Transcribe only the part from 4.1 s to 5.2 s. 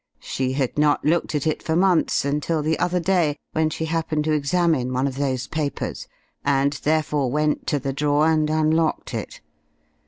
to examine one of